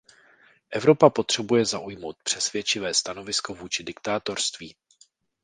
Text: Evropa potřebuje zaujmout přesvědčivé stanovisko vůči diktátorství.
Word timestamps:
Evropa 0.71 1.09
potřebuje 1.09 1.65
zaujmout 1.65 2.17
přesvědčivé 2.23 2.93
stanovisko 2.93 3.53
vůči 3.53 3.83
diktátorství. 3.83 4.75